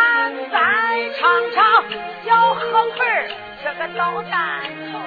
[0.00, 0.56] 咱再
[1.18, 1.60] 唱唱
[2.24, 2.62] 小河
[2.96, 3.04] 葵
[3.62, 4.32] 这个捣蛋
[4.90, 5.00] 虫。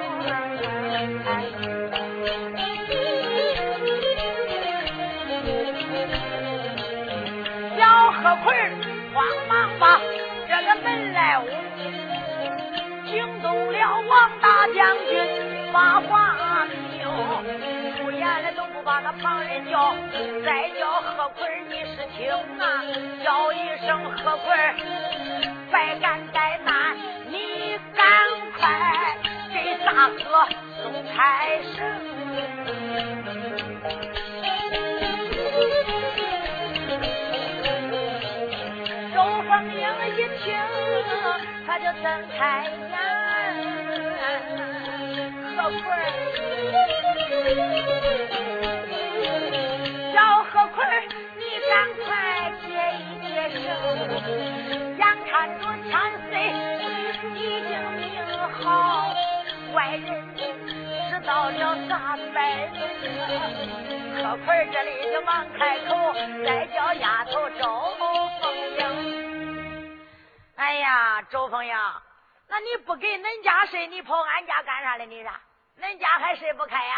[8.16, 8.54] 何奎
[9.14, 10.00] 慌忙把
[10.48, 11.46] 这个门来捂，
[13.06, 15.12] 惊动了王大将军
[15.74, 16.36] 把话
[17.44, 19.96] 明，出言来都不把那旁人叫，
[20.46, 22.84] 再叫何奎你是听啊，
[23.24, 24.56] 叫一声何奎，
[25.72, 26.96] 百感怠慢，
[27.28, 28.06] 你赶
[28.58, 29.16] 快
[29.54, 30.48] 给大哥
[30.82, 31.14] 送差
[31.76, 31.76] 事。
[41.66, 42.04] 他就睁
[42.38, 42.98] 开眼，
[45.64, 45.80] 何坤
[50.14, 50.86] 小何坤
[51.38, 51.72] 你赶
[52.04, 52.68] 快接
[53.00, 53.64] 一接手，
[54.98, 56.32] 眼看着天色
[57.34, 58.04] 已经明
[58.62, 58.68] 好，
[59.74, 60.42] 外人知
[61.26, 61.94] 道了咋
[62.34, 62.38] 办？
[64.18, 66.14] 何坤这里就忙开口，
[66.46, 67.64] 再叫丫头周
[68.02, 68.82] 凤英。
[70.58, 71.74] 哎呀，周凤英，
[72.50, 75.06] 那你不给恁家睡，你跑俺家干啥嘞？
[75.06, 75.32] 你说，
[75.80, 76.96] 恁家还睡不开呀？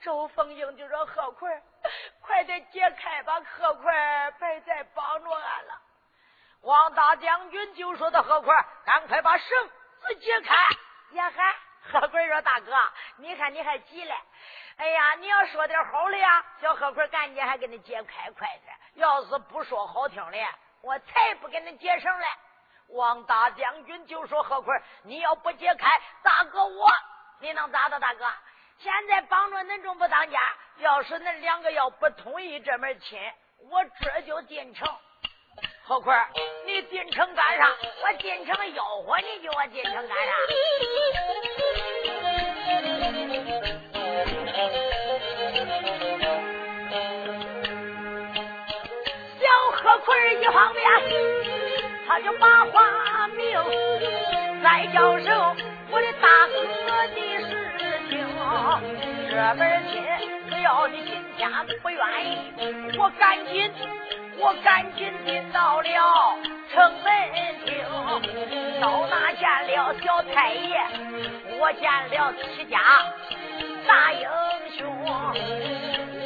[0.00, 1.62] 周凤英就说：“何奎，
[2.20, 3.92] 快点解开吧，何奎，
[4.38, 5.80] 别再帮着俺了。”
[6.60, 9.48] 王大将军就说：“的何奎，赶快把绳
[10.00, 10.54] 子解开。”
[11.16, 11.56] 呀哈，
[11.90, 12.72] 何奎说：“大哥，
[13.16, 14.14] 你看你还急嘞？
[14.76, 18.76] 哎呀，你要说点好的呀，小何奎赶紧还给你解开快点。
[18.94, 20.38] 要是不说好听的，
[20.82, 22.26] 我才不给你解绳嘞。”
[22.88, 25.88] 王大将军就说：“何坤，你要不解开，
[26.22, 26.90] 大哥我，
[27.40, 27.98] 你能咋的？
[28.00, 28.24] 大哥，
[28.78, 30.38] 现在帮着恁仲不当家，
[30.78, 33.18] 要是恁两个要不同意这门亲，
[33.70, 34.88] 我这就进城。
[35.84, 36.16] 何坤，
[36.66, 37.68] 你进城干啥？
[38.02, 40.32] 我进城吆喝，你叫我进城干啥？
[49.40, 49.46] 小
[49.82, 50.82] 何坤一方面。”
[52.06, 53.58] 他就把话明，
[54.62, 55.56] 再叫声
[55.94, 57.16] 我的大哥的
[57.46, 57.54] 事
[58.10, 58.12] 情。
[59.30, 59.62] 这门
[59.92, 60.02] 亲
[60.50, 61.48] 只要你今天
[61.82, 63.70] 不愿意，我赶紧
[64.38, 65.86] 我赶紧进到了
[66.72, 67.06] 城门
[67.64, 67.70] 厅，
[68.80, 70.84] 到那见了小太爷，
[71.60, 72.80] 我见了七家
[73.86, 74.26] 大英
[74.76, 74.82] 雄。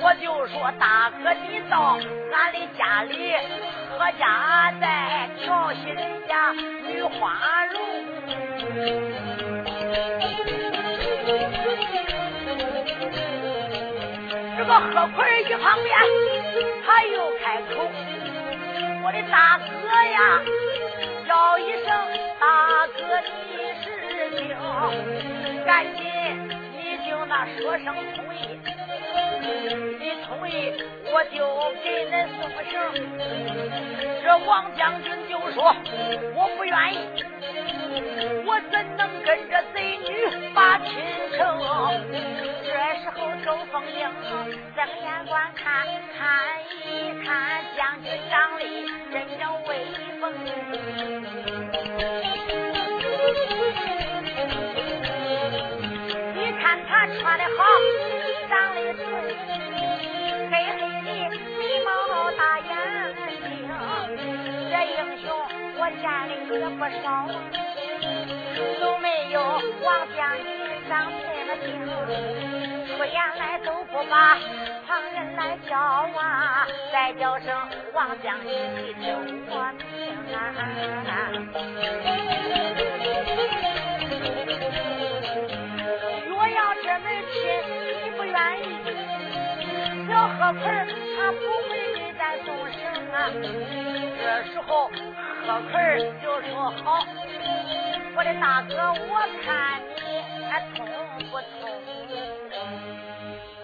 [0.00, 1.98] 我就说大哥，你到
[2.32, 3.34] 俺的家里，
[3.98, 7.78] 何家在调戏人家女花容。
[14.80, 15.90] 何奎一旁边，
[16.86, 17.90] 他又开口，
[19.02, 20.40] 我的大哥呀，
[21.26, 21.86] 叫一声
[22.38, 22.98] 大哥，
[23.50, 23.52] 你
[23.82, 23.84] 是
[24.38, 24.40] 听，
[25.64, 26.00] 赶紧
[26.76, 26.78] 你
[27.08, 28.36] 就那说声同意。
[29.98, 30.72] 你同意，
[31.12, 31.36] 我就
[31.82, 32.72] 给恁送个绳。
[34.22, 35.74] 这王将军就说
[36.34, 36.96] 我不愿意，
[38.46, 40.08] 我怎能跟着贼女
[40.54, 40.86] 把亲
[41.36, 41.38] 成？
[42.64, 42.70] 这
[43.02, 44.00] 时候周凤英
[44.74, 45.86] 睁眼观看，
[46.16, 46.18] 看
[46.84, 46.86] 一
[47.24, 47.26] 看
[47.76, 48.60] 将军长得
[49.12, 49.70] 真有威
[50.20, 50.22] 风。
[56.34, 57.58] 你看他穿的好。
[58.48, 59.02] 长的俊，
[60.50, 60.80] 黑黑
[61.28, 61.86] 的眉毛
[62.32, 62.66] 大眼
[63.26, 63.36] 睛，
[64.70, 65.26] 这英雄
[65.76, 67.06] 我见的也不少，
[68.80, 69.40] 有没有
[69.82, 70.46] 王将军
[70.88, 71.66] 长这么精？
[72.88, 74.36] 出言来都不把
[74.86, 76.66] 旁人来叫啊！
[76.92, 77.46] 再叫声
[77.92, 79.06] 王将军，你听
[79.48, 79.52] 我
[79.92, 80.36] 命啊！
[86.28, 87.36] 若要这门亲
[88.02, 88.64] 你不愿意，
[90.08, 90.62] 小何盆
[91.16, 91.38] 他不
[91.68, 92.78] 会给咱送行
[93.12, 93.16] 啊！
[94.18, 94.90] 这时候。
[95.46, 95.72] 老奎
[96.22, 96.50] 就说
[96.84, 96.86] 好，
[98.16, 100.84] 我的大哥，我看你还通
[101.30, 101.62] 不通？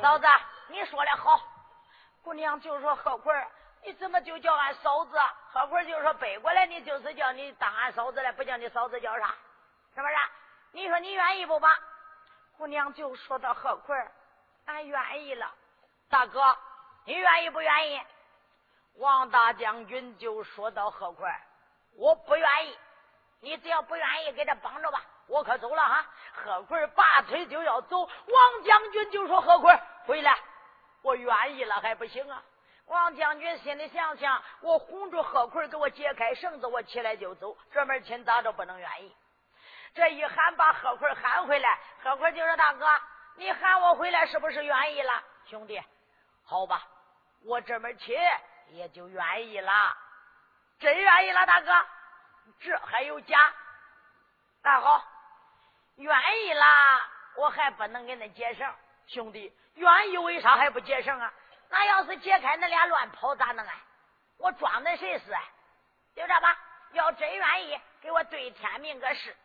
[0.00, 0.26] 嫂子，
[0.69, 1.41] 你说的好。
[2.23, 3.35] 姑娘就说何奎，
[3.82, 5.17] 你怎么就叫俺嫂子？
[5.52, 9.35] 何奎就说背过来，你就是叫你当俺嫂子了，不叫你嫂子叫啥？
[9.94, 10.14] 是不是？
[10.73, 11.69] 你说你愿意不吧？
[12.56, 13.96] 姑娘就说到何奎，
[14.67, 15.50] 俺愿意了。
[16.08, 16.56] 大哥，
[17.05, 18.00] 你愿意不愿意？
[18.96, 21.41] 王大将军就说到：“何快，
[21.96, 22.79] 我不愿意。
[23.44, 26.05] 你只要不愿意，给他帮着吧，我可走了哈。”
[26.35, 30.37] 何坤拔腿就要走，王将军就说：“何坤，回来，
[31.02, 32.43] 我愿意了还不行啊？”
[32.87, 37.56] 王将军心里想想：“我哄住何坤，给我解开绳子，我起来就走。
[37.70, 39.14] 这门亲咋着不能愿意？”
[39.94, 41.79] 这一喊，把何坤喊回来。
[42.02, 42.87] 何坤就说：“大哥，
[43.37, 45.23] 你喊我回来，是不是愿意了？
[45.46, 45.81] 兄弟，
[46.44, 46.82] 好吧，
[47.44, 48.17] 我这门亲。”
[48.70, 49.73] 也就愿意了，
[50.81, 51.70] 真愿意了，大哥，
[52.61, 53.38] 这还有假？
[54.62, 55.05] 那好，
[55.96, 58.75] 愿意啦，我还不能给恁解绳，
[59.06, 61.32] 兄弟，愿意为啥还不解绳啊？
[61.69, 63.75] 那要是解开，恁俩乱跑咋弄啊？
[64.38, 65.37] 我装的谁是？
[66.14, 66.58] 就这吧，
[66.93, 69.37] 要真愿意，给我对天明个誓。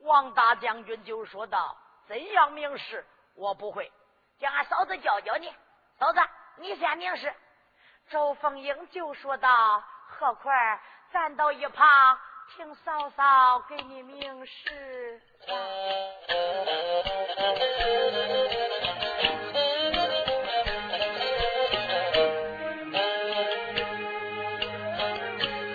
[0.00, 1.76] 王大将军就说道
[2.06, 3.06] ：“怎样明示？
[3.34, 3.90] 我不会，
[4.38, 5.54] 叫俺嫂子教教你。
[5.98, 6.20] 嫂子，
[6.56, 7.32] 你先明示。”
[8.10, 10.54] 周凤英就说道：“何况，
[11.14, 12.18] 站到一旁
[12.56, 15.20] 听嫂嫂给你明示。”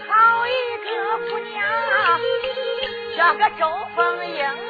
[0.09, 0.51] 好一
[0.83, 0.89] 个
[1.29, 2.19] 姑娘，
[3.15, 3.63] 这个周
[3.95, 4.68] 凤英。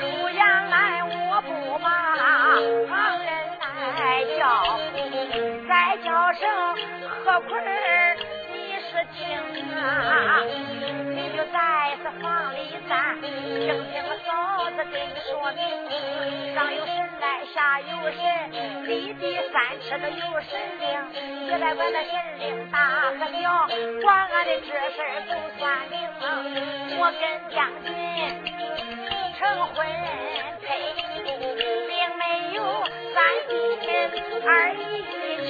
[0.00, 1.48] 出阳来我不
[1.78, 1.86] 把
[2.88, 3.26] 旁人
[3.60, 4.40] 来叫，
[5.68, 5.70] 再
[6.04, 6.40] 叫声
[7.24, 7.48] 何坤
[8.52, 9.18] 你是听
[9.76, 9.78] 啊，
[11.14, 11.56] 你就在
[12.02, 12.56] 这房里
[12.88, 13.94] 站，听听
[14.26, 14.28] 嫂
[14.70, 15.60] 子给你说明，
[16.54, 16.92] 上有事
[17.28, 18.24] 来下有神，
[18.88, 20.88] 立地三尺的有神灵，
[21.46, 22.78] 别再管那神灵大
[23.18, 23.68] 和小，
[24.00, 24.96] 管俺的这事
[25.26, 25.94] 不算灵。
[26.98, 27.22] 我跟
[27.54, 27.86] 将军
[29.38, 29.40] 成
[29.74, 29.76] 婚
[30.64, 30.66] 配，
[31.86, 32.22] 并没
[32.54, 32.58] 有
[33.12, 33.16] 三
[33.46, 33.46] 心
[34.46, 34.80] 二意
[35.12, 35.46] 情，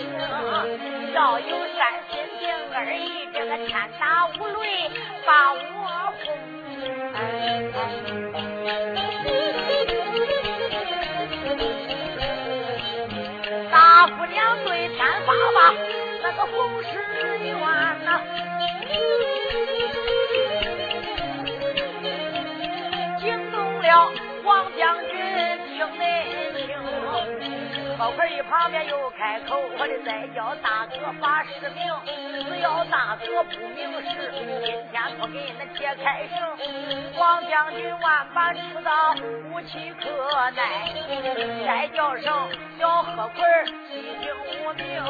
[1.15, 1.81] 要有三
[2.11, 2.43] 心定
[2.75, 3.71] 二意，这个天
[4.01, 4.91] 打五雷
[5.25, 5.78] 把五
[15.29, 15.75] 爸爸，
[16.23, 16.89] 那个红石
[17.45, 17.55] 院
[18.03, 18.09] 呐，
[23.21, 24.11] 惊动了
[24.43, 25.13] 王将军，
[25.77, 26.01] 听恁
[26.57, 26.67] 听。
[27.99, 31.85] 高块一旁边又开口，我的再叫大哥把实名，
[32.49, 34.89] 只要大哥不明示，今天
[35.21, 36.39] 不给恁解开绳。
[37.19, 39.15] 王将军万般知道
[39.53, 40.91] 无奇可耐，
[41.67, 43.43] 再叫声小贺奎
[43.91, 44.31] 一听
[44.63, 45.03] 无名。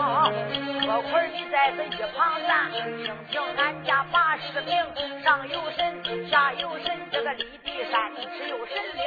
[0.87, 4.75] 贺奎你在这一旁站，听听俺家把实名，
[5.23, 9.05] 上有神，下有神，这个立地山只有神灵，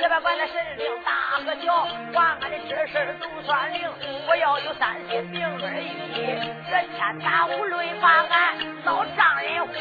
[0.00, 1.10] 也别管那神灵大
[1.44, 3.90] 和小，管俺的这事都算灵，
[4.28, 5.90] 我要有三心病二意，
[6.70, 9.74] 这天打五雷把俺老丈人轰。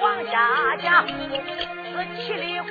[0.00, 1.14] 往下讲，是
[2.16, 2.68] 七里姑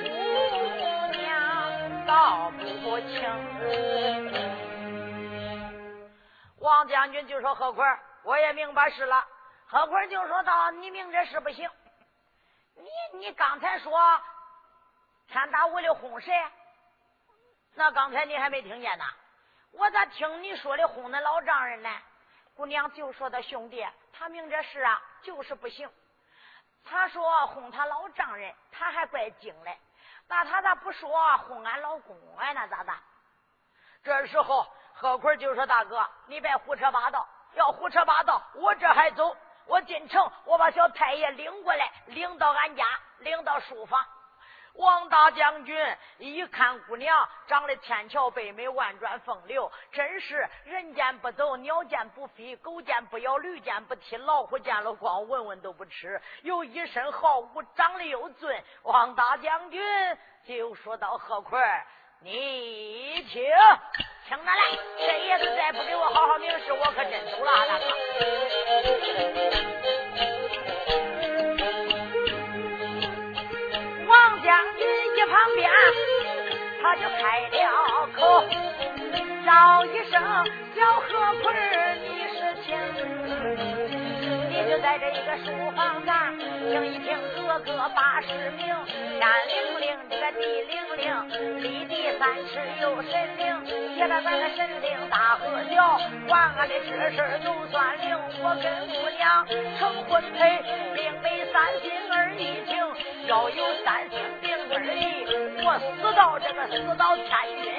[1.18, 2.52] 娘道
[2.84, 3.22] 不清。
[6.60, 9.26] 王将军就说：“何坤，我也明白事了。”
[9.68, 11.70] 何坤就说道：“你明着是不行。”
[12.78, 13.92] 你你刚才说
[15.28, 16.32] 天打五雷轰谁？
[17.76, 19.04] 那刚才你还没听见呢？
[19.72, 21.90] 我咋听你说的轰那老丈人呢？
[22.56, 25.90] 姑娘就说的兄弟，他明这事啊，就是不行。
[26.86, 29.78] 他说哄他老丈人，他还怪精嘞。
[30.28, 32.52] 那他咋不说哄俺老公啊？
[32.54, 32.96] 那咋办？
[34.04, 39.36] 这时候何坤就说：“大哥，你别胡扯八道，要胡扯八道，我这还走。”
[39.68, 42.86] 我进城，我把小太爷领过来，领到俺家，
[43.18, 44.00] 领到书房。
[44.78, 45.78] 王大将军
[46.18, 58.50] 一看姑娘长得天桥北美，万转风流，真是人见不走，鸟见不飞，狗见不咬，驴见不踢，老虎见了光闻闻都不吃，有一身好武，长得又俊。
[58.84, 59.82] 王大将军
[60.46, 61.62] 就说到：“何坤，
[62.20, 63.44] 你听。”
[64.28, 67.86] 听着来，这爷子再不给我好好明示，我可真走了，大哥。
[74.46, 74.86] 将军
[75.18, 75.68] 一旁边，
[76.80, 78.46] 他就开了口，
[79.44, 80.22] 叫一声
[80.78, 81.10] ：“小何
[81.42, 81.46] 坤，
[82.04, 82.78] 你是亲，
[84.82, 88.28] 在这一个书房上，听一听哥哥把事
[88.58, 93.66] 明，天灵灵，这个地灵灵，立地三尺有神灵，
[93.96, 99.48] 接着咱个神灵大喝叫，管俺的这事都算灵，我跟姑娘
[99.80, 100.64] 成婚配，
[100.94, 102.76] 并没三心二意情，
[103.28, 105.26] 要有三心并二意，
[105.64, 107.26] 我死到这个死到天
[107.64, 107.72] 军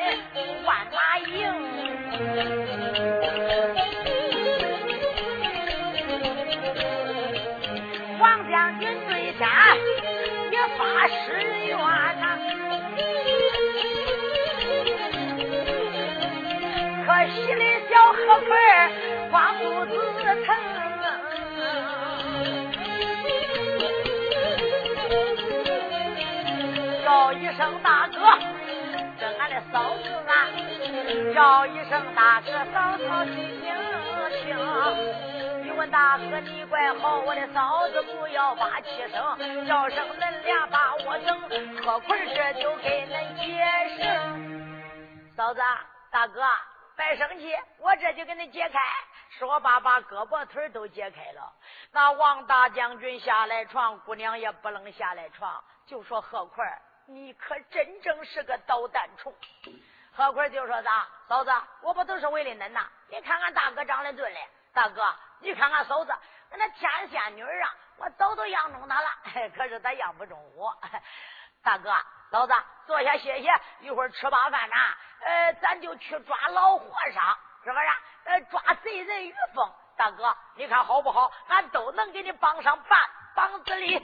[0.65, 3.06] 万马营。
[18.26, 18.50] 小河葵
[19.30, 20.56] 光肚子疼，
[27.04, 28.18] 叫一声大哥，
[29.21, 30.50] 这俺的嫂子啊，
[31.33, 33.30] 叫一声大哥，嫂嫂细
[33.62, 33.73] 听
[35.62, 35.71] 你。
[35.78, 39.23] 问大哥，你怪好，我的嫂子不要把气生，
[39.68, 41.38] 叫声恁俩把我等，
[41.85, 44.02] 何坤这就给恁解释。
[45.37, 45.61] 嫂子，
[46.11, 46.42] 大哥，
[46.97, 48.81] 别生气，我这就给你解开。
[49.38, 51.53] 说罢，把胳膊腿都解开了。
[51.93, 56.67] 那王大将军下来床，姑娘也不能下来床，就说何坤，
[57.07, 59.35] 你可真正是个捣蛋虫。
[60.12, 62.88] 何坤就说咋，嫂子，我不都是为了恁呐？
[63.11, 65.15] 你看看大哥长得俊嘞，大哥。
[65.41, 66.15] 你看看嫂子，
[66.50, 69.09] 那天仙女啊，我早都养中她了，
[69.55, 70.75] 可是她养不中我。
[71.67, 71.93] 大哥，
[72.31, 72.53] 嫂子，
[72.87, 74.77] 坐下歇歇，一会儿吃罢饭呐，
[75.25, 77.87] 呃，咱就去抓老和尚，是不是？
[78.27, 79.69] 呃，抓贼人于凤。
[79.97, 81.33] 大哥，你看好不好？
[81.49, 83.01] 俺都能给你帮上半
[83.35, 84.01] 帮子里。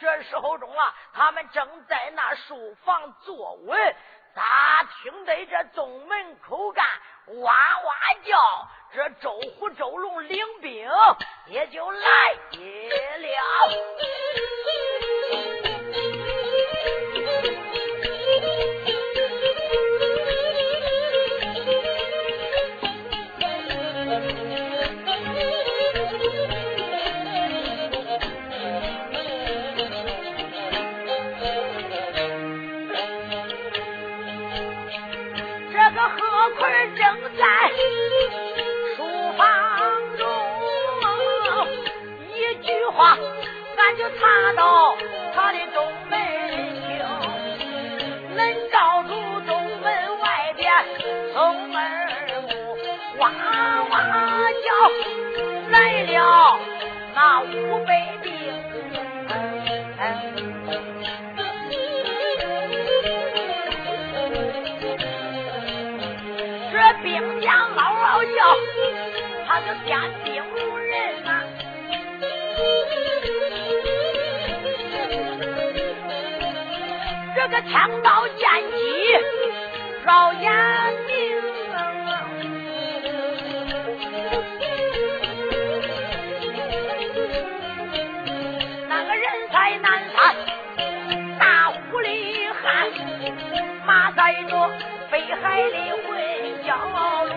[0.00, 3.96] 这时候中了，他们正在那书房坐稳。
[4.34, 6.84] 咋听得这东门口干
[7.42, 8.68] 哇哇叫？
[8.92, 10.90] 这周虎、周龙领兵
[11.46, 13.32] 也就来了。
[44.56, 44.96] 到
[45.34, 46.18] 他的东门
[46.86, 46.98] 厅，
[48.36, 49.10] 能照住
[49.46, 50.72] 东门外边
[51.32, 51.80] 松儿
[52.42, 52.44] 屋
[53.18, 53.22] 哇
[53.90, 53.92] 哇
[54.64, 54.66] 叫，
[55.70, 56.58] 来了
[57.14, 57.90] 那五百
[58.22, 58.30] 兵。
[66.72, 68.56] 这兵将嗷嗷叫，
[69.46, 71.28] 他就点兵无人呐。
[77.70, 78.40] 枪刀剑
[78.72, 78.76] 戟
[80.04, 80.52] 绕眼
[81.06, 81.12] 明，
[88.88, 90.34] 那个人在南山
[91.38, 92.90] 大虎里喊，
[93.86, 94.70] 马在着
[95.10, 96.20] 北海里混
[96.66, 96.68] 蛟
[97.24, 97.30] 龙，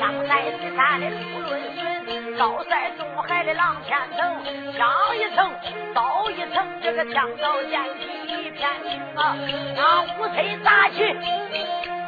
[0.00, 4.44] 枪在西山的出论孙，刀在东海的狼天腾，
[4.76, 5.52] 枪一层
[5.94, 8.23] 刀一层，这个枪刀剑戟。
[8.64, 9.36] 天明啊，
[9.76, 11.04] 那五彩杂旗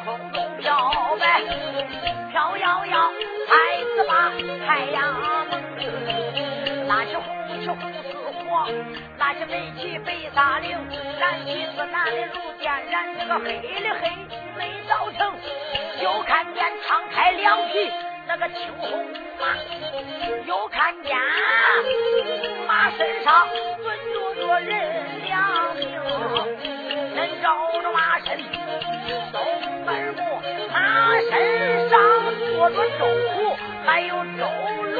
[0.03, 1.43] 空中飘摆，
[2.31, 3.11] 飘摇摇，
[3.47, 4.31] 太子把
[4.65, 5.13] 太阳
[5.51, 5.61] 蒙。
[6.87, 8.09] 那是红旗红似
[8.39, 8.67] 火，
[9.19, 10.75] 那是白旗白沙绫，
[11.19, 14.09] 蓝旗子蓝的如电燃，这个黑的黑
[14.57, 15.31] 没造成。
[16.01, 17.91] 又看见敞开两匹
[18.27, 19.05] 那个青红
[19.39, 19.53] 马，
[20.47, 21.15] 又看见
[22.67, 23.47] 马身上
[23.77, 26.57] 蹲坐着人两名。
[27.41, 27.47] 照
[27.81, 28.37] 着马身，
[29.31, 29.39] 东
[29.85, 30.19] 门木，
[30.73, 30.75] 马
[31.21, 31.99] 身上
[32.55, 34.43] 坐着周虎，还有周
[34.95, 34.97] 龙。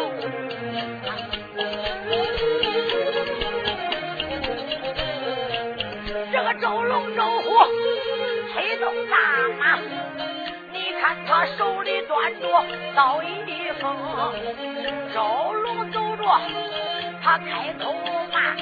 [6.31, 7.45] 这个周龙周虎
[8.53, 9.17] 推动大
[9.59, 9.79] 马，
[10.71, 12.47] 你看他手里端着
[12.95, 13.95] 刀一锋，
[15.13, 16.23] 周龙走着，
[17.27, 17.93] 他开口
[18.31, 18.55] 骂，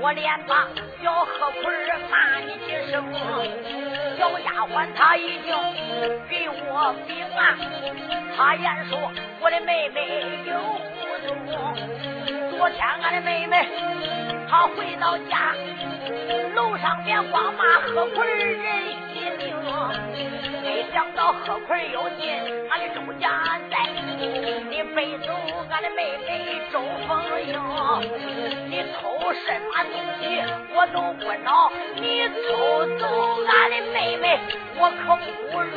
[0.00, 0.66] 我连把。
[1.00, 1.72] 小何坤
[2.10, 3.04] 骂你几声，
[4.18, 5.54] 小丫鬟她已经
[6.28, 7.54] 给我禀啊，
[8.36, 8.98] 他言说
[9.40, 10.58] 我的妹妹有
[10.98, 11.54] 不中。
[12.50, 13.68] 昨天俺的妹妹
[14.50, 15.54] 她回到家，
[16.56, 18.48] 楼上边光骂何坤人
[19.14, 19.54] 一命，
[20.64, 22.28] 没想到何坤又进
[22.68, 23.76] 俺的周家寨。
[24.18, 25.28] 你背走
[25.70, 26.28] 俺的妹妹
[26.72, 27.10] 周凤
[27.42, 27.52] 英，
[28.70, 30.22] 你偷什么东西
[30.74, 32.02] 我都不恼，你
[32.48, 33.02] 偷走
[33.46, 34.24] 俺的妹妹
[34.78, 35.02] 我可
[35.52, 35.76] 不容。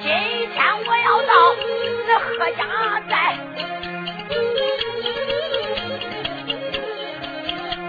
[0.00, 0.06] 今
[0.52, 1.32] 天我要到
[2.08, 2.60] 那贺家
[3.08, 3.12] 寨，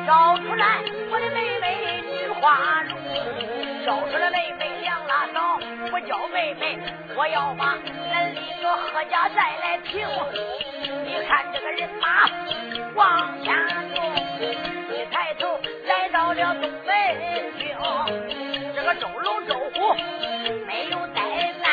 [0.05, 0.63] 找出来
[1.11, 1.63] 我的妹妹
[2.01, 2.83] 女花
[3.85, 4.65] 叫，出来妹妹。
[5.91, 6.77] 我叫妹妹，
[7.15, 10.07] 我要把恁李个何家寨来平。
[11.03, 12.29] 你看这个人马
[12.93, 13.53] 往前
[13.95, 14.01] 走，
[14.93, 17.75] 一抬头来到了东门厅。
[18.75, 19.95] 这个周龙周虎
[20.67, 21.17] 没有怠
[21.63, 21.65] 慢，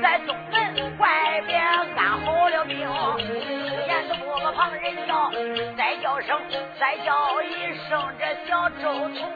[0.00, 2.78] 在东门外边安好了兵。
[2.78, 5.30] 眼子不个旁人叫，
[5.76, 6.40] 再叫声，
[6.78, 9.32] 再叫一声这小周通，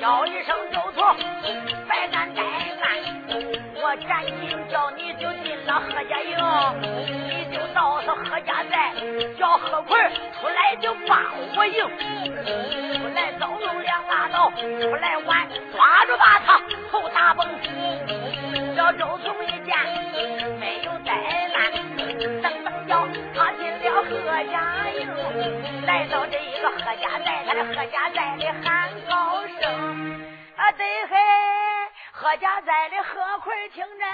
[0.00, 2.40] 叫一声周通，别敢怠。
[3.82, 6.36] 我赶紧叫你就进了何家营，
[7.28, 8.92] 你就到了何家寨，
[9.38, 9.98] 叫何奎
[10.40, 11.84] 出来就把我迎，
[12.98, 17.46] 出来走路两把刀，出来玩抓住把他后打崩。
[18.74, 19.76] 叫周从一见
[20.58, 21.12] 没有怠
[21.52, 21.70] 慢，
[22.40, 24.08] 噔噔叫他进了何
[24.50, 24.56] 家
[24.98, 25.00] 营，
[25.84, 28.79] 来到这一个何家寨，他的何家寨里喊
[30.70, 31.16] 声啊，对嘿。
[32.12, 34.04] 何家寨的何奎听着，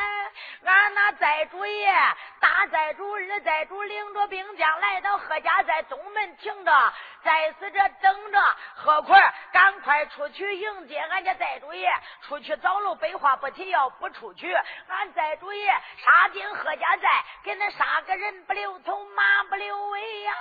[0.64, 1.92] 俺那寨主爷、
[2.40, 6.92] 大寨主、二寨主领着兵将来到何家寨东门停着，
[7.22, 8.56] 在此这等着。
[8.74, 9.18] 何奎
[9.52, 11.90] 赶快出去迎接俺家寨主爷，
[12.22, 14.54] 出去找路，白话不提，要不出去，
[14.88, 20.32] 俺寨主爷杀进何家寨，给恁杀个人不留头，马不留尾呀！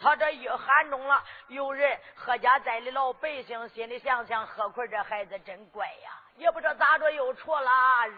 [0.00, 7.70] 他这一喊中了，有人何家寨的老百姓心里想想：何坤这孩子真乖呀，也不知道咋着又戳了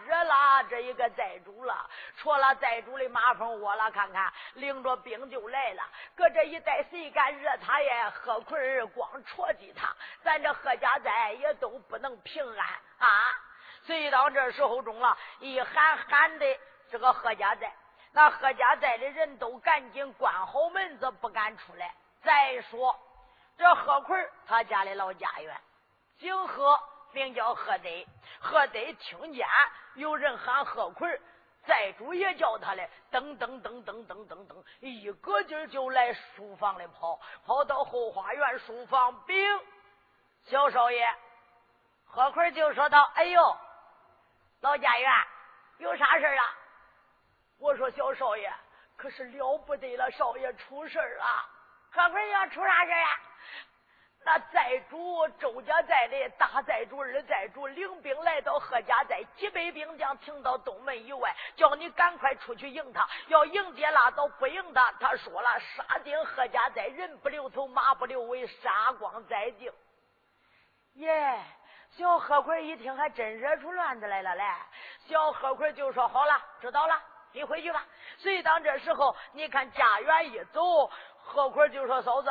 [0.05, 3.91] 惹了这一个寨主了，戳了寨主的马蜂窝了。
[3.91, 5.83] 看看领着兵就来了，
[6.15, 8.09] 搁这一带谁敢惹他呀？
[8.11, 9.93] 何坤光戳击他，
[10.23, 12.67] 咱这何家寨也都不能平安
[12.99, 13.09] 啊！
[13.83, 16.45] 所以到这时候中了，一喊喊的
[16.89, 17.69] 这个何家寨。
[18.15, 21.93] 那贺家寨的人都赶紧关好门子，不敢出来。
[22.21, 22.95] 再说
[23.57, 25.61] 这贺奎他家的老家园，
[26.19, 26.79] 景贺
[27.11, 27.89] 名叫贺德。
[28.39, 29.47] 贺德听见
[29.95, 31.19] 有人喊贺奎，
[31.65, 39.35] 寨主也叫他嘞，噔噔噔噔噔噔噔，一个劲儿就来书房里跑，跑到后花园书房禀
[40.45, 41.07] 小少爷。
[42.05, 43.57] 贺奎就说道：“哎呦，
[44.61, 45.11] 老家园
[45.79, 46.57] 有啥事啊？”
[47.59, 48.51] 我说小少爷，
[48.97, 51.25] 可是了不得了，少爷出事了。
[51.91, 53.09] 何奎要出啥事啊？
[54.25, 63.05] 那寨主周家寨的大寨主、二寨主领兵来到贺家寨，几百兵将停到东门以外，叫你赶快出去迎他。
[63.27, 69.71] 要迎接拉倒，不迎他，他说了，杀进贺家寨，人不留头，马不留尾，杀光在净。
[70.93, 71.43] 耶！
[71.91, 74.43] 小何奎一听，还真惹出乱子来了嘞。
[75.05, 76.99] 小何奎就说：“好了，知道了。”
[77.33, 77.83] 你回去吧。
[78.17, 82.29] 所以当这时候，你看家园一走，何奎就说：“嫂子，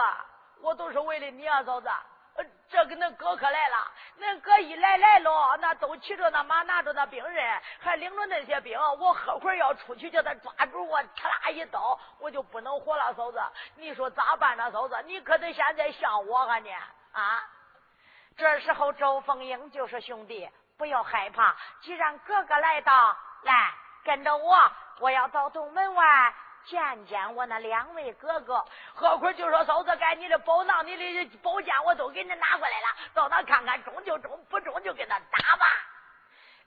[0.61, 1.88] 我都是为了你啊，嫂子。
[2.35, 3.77] 呃这个恁哥可来了，
[4.19, 8.81] 恁哥一来来了，那都骑着那马，拿着那兵刃，还领着那些兵。
[8.99, 13.38] 我何奎要出去叫他抓住我，呲啦一刀，我就不能活了，嫂子。
[13.77, 14.97] 你说咋办呢，嫂子？
[15.05, 16.73] 你可得现在想我啊，你
[17.12, 17.47] 啊！
[18.35, 24.57] 这时候，周凤英就说：兄弟，不要害怕，既然哥哥来到，来跟着我。”
[25.03, 26.33] 我要到东门外
[26.65, 28.65] 见见我那两位哥哥。
[28.95, 32.87] 何坤就说：“嫂子，该你的宝囊、你的宝剑，我都给你拿过来了。
[33.12, 35.67] 到那看看，中就中，不中就跟他打吧。”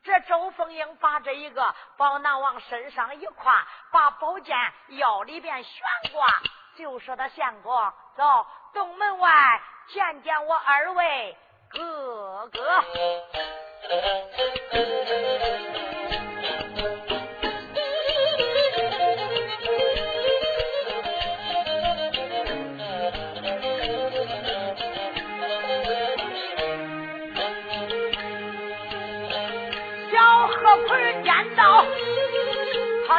[0.03, 4.55] 这周凤英把这一个宝囊往身上一挎，把宝剑
[4.89, 6.27] 腰里边悬挂，
[6.77, 11.37] 就说：“他相公，走东门外见见我二位
[11.69, 12.83] 哥哥。”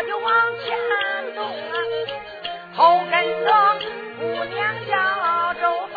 [0.06, 0.32] 就往
[0.64, 0.78] 前
[1.34, 1.74] 走啊，
[2.76, 3.12] 后跟
[3.44, 3.46] 着
[4.18, 4.94] 姑娘叫
[5.54, 5.94] 周凤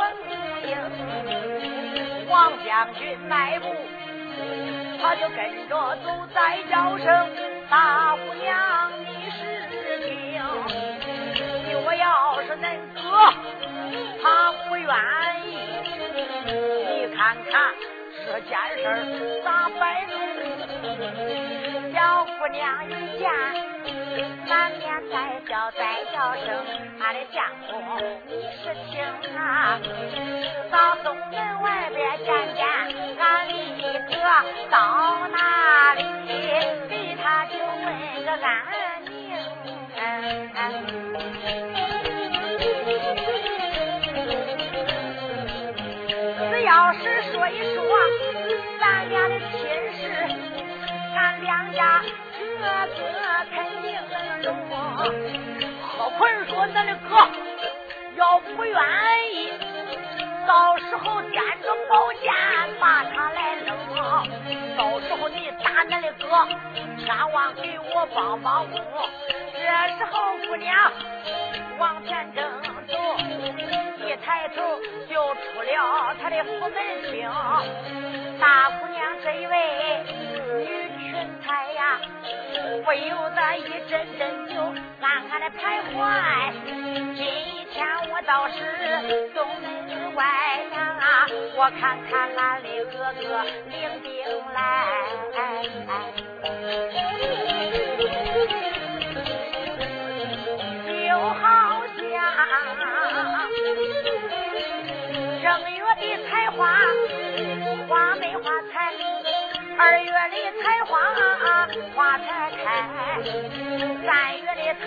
[0.65, 0.76] 英，
[2.28, 3.67] 王将军迈步，
[5.02, 7.30] 他就跟着走，再叫声
[7.69, 9.39] 大姑娘你是
[10.08, 10.41] 听，
[11.86, 13.00] 我要是恁哥，
[14.24, 14.88] 他不愿
[15.45, 15.48] 意，
[16.48, 17.52] 你看看
[18.26, 20.17] 这件事咋摆弄？
[21.93, 22.58] 小姑娘
[22.89, 23.30] 一见，
[24.48, 26.48] 满面带笑带笑声，
[27.00, 27.72] 俺的相公
[28.28, 28.32] 你
[28.63, 28.93] 是听
[29.38, 29.80] 啊？
[30.72, 32.65] 到东门外边见见，
[33.19, 34.15] 俺李哥
[34.69, 34.76] 到
[35.28, 36.04] 哪里？
[36.89, 36.91] 给
[37.22, 37.86] 他就问
[38.26, 38.48] 个安
[39.06, 39.08] 宁。
[46.52, 47.00] 只要是
[47.32, 47.78] 说一说
[48.80, 49.58] 咱俩的亲
[49.93, 50.02] 事，
[51.15, 51.80] 俺两家
[52.60, 53.38] 个个肯定容。
[54.99, 57.15] 何坤说：“咱的哥
[58.15, 58.75] 要不愿
[59.33, 59.51] 意，
[60.45, 62.33] 到时候掂着宝剑
[62.79, 63.67] 把他来扔。
[64.77, 66.47] 到时候你打咱的哥，
[67.03, 68.81] 千万给我帮帮工。
[69.53, 69.59] 这
[69.97, 70.91] 时候姑娘
[71.77, 72.97] 往前正走。”
[74.09, 74.55] 一抬头
[75.07, 76.73] 就出了他的府门
[77.12, 77.29] 厅，
[78.39, 79.56] 大姑娘这一位
[80.58, 80.65] 女
[80.97, 81.13] 裙
[81.45, 81.99] 钗呀，
[82.86, 84.62] 不由得一阵阵就
[85.02, 85.97] 暗暗的徘徊。
[87.15, 87.19] 今
[87.71, 90.23] 天我倒是东门外
[90.71, 94.10] 呀，我看看俺的哥哥领兵
[94.54, 94.60] 来，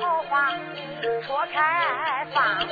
[0.01, 0.53] 桃花
[1.23, 2.67] 初开放，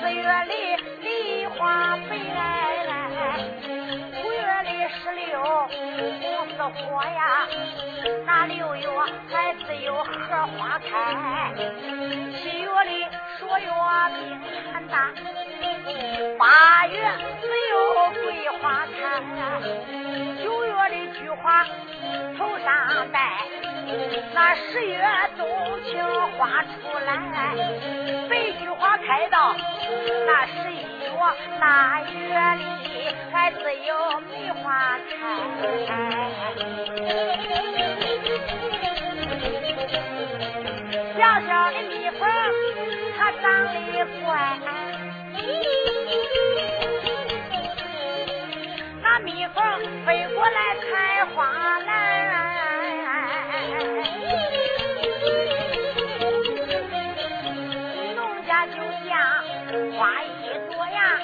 [0.00, 2.90] 四月里梨花飞来来，
[4.22, 7.46] 五月里石榴红似火呀，
[8.26, 8.88] 那六月
[9.30, 11.52] 还只有荷花开，
[12.36, 13.06] 七月里
[13.38, 13.66] 朔月
[14.18, 14.20] 冰
[14.72, 15.10] 山大。
[16.38, 16.94] 八月
[17.40, 17.74] 只有
[18.22, 18.98] 桂花开，
[20.42, 21.64] 九月里菊花
[22.36, 22.66] 头上
[23.12, 23.18] 戴，
[24.32, 24.96] 那十月
[25.36, 25.46] 冬
[25.84, 26.02] 青
[26.36, 26.68] 花出
[27.06, 27.10] 来，
[28.28, 29.54] 白菊花开到
[30.26, 31.18] 那十一月，
[31.58, 32.08] 那月
[32.56, 32.64] 里
[33.32, 35.12] 还只有梅花开。
[41.16, 42.20] 小小的蜜蜂，
[43.18, 43.44] 它长
[43.92, 44.24] 得乖。
[49.02, 49.58] 那蜜蜂
[50.06, 51.38] 飞过来采花
[51.80, 51.90] 来，
[60.42, 61.20] 一朵呀，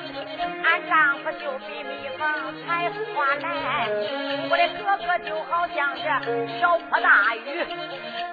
[0.64, 2.20] 俺丈夫就比蜜蜂
[2.66, 3.46] 采花来。
[4.48, 6.02] 我的哥哥就好像这
[6.58, 7.38] 瓢泼大雨，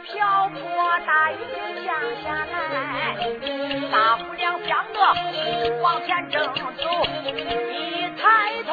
[0.03, 0.59] 瓢泼
[1.05, 1.89] 大雨就降
[2.23, 2.53] 下来。
[3.91, 4.97] 大姑娘想着
[5.81, 6.61] 往前正走，
[7.31, 8.23] 一抬
[8.67, 8.71] 头。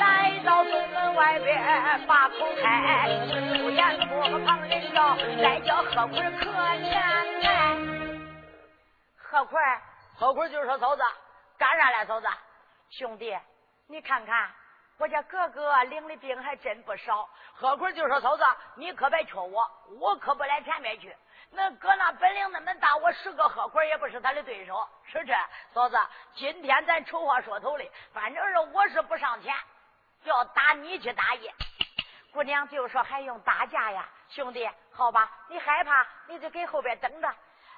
[0.00, 1.60] 来到东门外边，
[2.06, 3.10] 把口开，
[3.56, 6.94] 出言不旁人叫，再叫何坤可怜
[7.42, 7.76] 来。
[9.16, 9.60] 何坤，
[10.18, 11.02] 何坤就说：“嫂子，
[11.56, 12.04] 干啥来？
[12.04, 12.26] 嫂子，
[12.90, 13.38] 兄弟，
[13.86, 14.50] 你看看，
[14.98, 17.28] 我家哥哥领的兵还真不少。
[17.54, 18.42] 何坤就说：“嫂子，
[18.74, 21.16] 你可别缺我，我可不来前面去。
[21.52, 24.84] 那哥那本领那么大，我十个何坤也不是他的对手。
[25.04, 25.32] 是这，
[25.72, 25.96] 嫂子，
[26.34, 29.54] 今天咱丑话说头里，反正是我是不上前。”
[30.24, 31.54] 要打你去打也，
[32.32, 37.32] 姑娘就说还用打架呀，兄弟，好吧，你害怕你就给后边等着。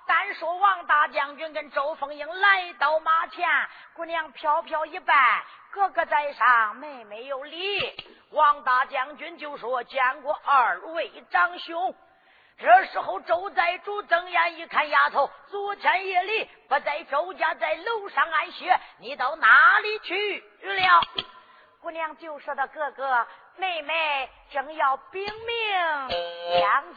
[0.06, 3.48] 单说王大将军跟周凤英来到马前，
[3.94, 7.94] 姑娘飘飘一拜，哥哥在上，妹妹有礼。
[8.30, 11.94] 王大将军就说见过二位长兄。
[12.58, 19.48] 这时候周寨主睁眼一看，丫头，昨天夜里不在周家，在楼上安歇，你到哪
[19.80, 21.00] 里去了？
[21.80, 26.89] 姑娘就说的哥哥妹妹正要禀明两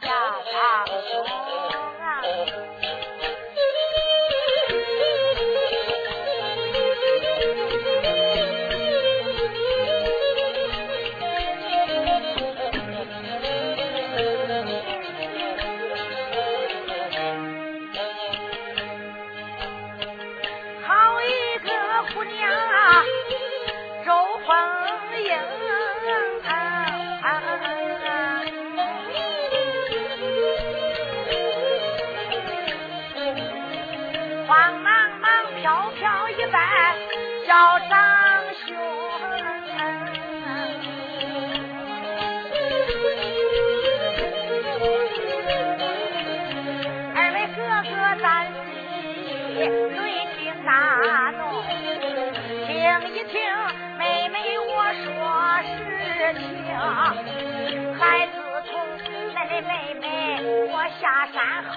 [61.04, 61.76] 下山后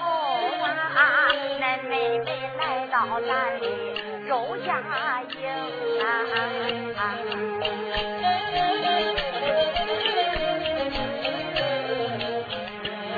[0.64, 1.28] 啊，
[1.60, 3.28] 恁妹妹来到咱
[3.60, 3.66] 的
[4.26, 4.70] 周家
[5.36, 5.36] 营
[6.00, 6.02] 啊。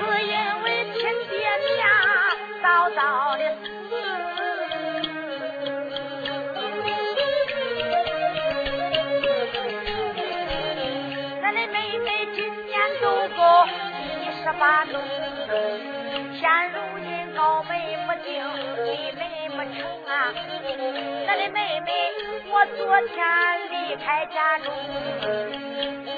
[0.02, 0.66] 我因为
[0.98, 1.32] 亲爹
[1.76, 1.78] 娘
[2.60, 2.98] 早早
[3.36, 3.64] 的死，
[11.40, 12.68] 恁妹妹今年
[13.00, 13.04] 又
[13.36, 13.40] 过
[14.20, 14.90] 一十八周
[15.46, 15.89] 岁。
[20.32, 21.26] 成啊！
[21.26, 21.92] 咱的妹妹，
[22.50, 23.16] 我昨天
[23.70, 24.72] 离开家中，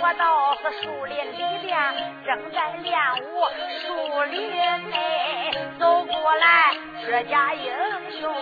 [0.01, 1.79] 我到树林里边，
[2.27, 3.33] 正在练武。
[3.87, 4.51] 树林
[4.91, 4.97] 内
[5.79, 6.75] 走过来，
[7.07, 7.71] 这家英
[8.21, 8.35] 雄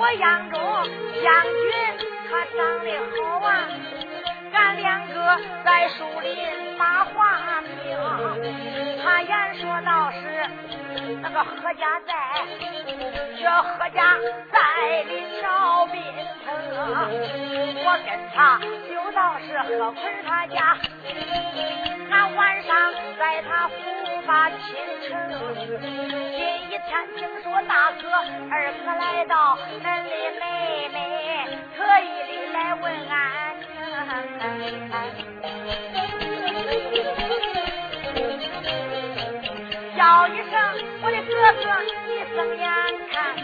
[0.00, 0.60] 我杨中
[1.22, 1.50] 将军。
[2.30, 3.48] 他长得好啊，
[5.64, 7.96] 在树林把话听。
[9.04, 10.20] 他言说道是
[11.20, 12.12] 那个何家在，
[13.38, 14.16] 这何家
[14.52, 16.02] 在临朝宾
[16.44, 16.46] 城。
[17.84, 20.76] 我跟他就到是何坤他家，
[22.08, 23.74] 那晚上在他府
[24.26, 24.56] 把亲
[25.08, 25.08] 成。
[25.80, 26.38] 今
[26.70, 28.08] 一天听说大哥
[28.50, 30.08] 二哥来到，恁的
[30.40, 30.96] 妹妹。
[31.76, 33.47] 特意的来问安
[34.08, 34.14] 叫
[40.28, 40.56] 一声
[41.02, 41.62] 我的哥哥，
[42.06, 42.64] 你睁眼
[43.12, 43.36] 看，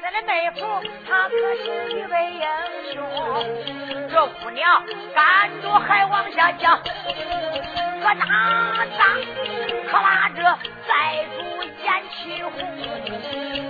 [0.00, 0.60] 咱的妹夫
[1.04, 2.46] 他可是一位英
[2.94, 2.96] 雄。
[4.08, 4.84] 这姑娘
[5.16, 6.84] 赶着还往下叫，可
[8.14, 9.00] 哪吒
[9.90, 10.40] 可拉着
[10.86, 11.42] 寨主
[11.82, 12.52] 眼气红，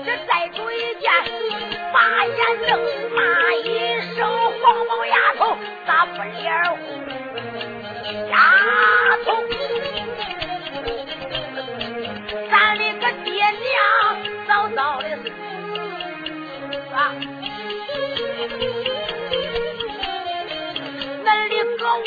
[0.05, 1.11] 这寨主一见。
[1.91, 2.79] 把眼瞪，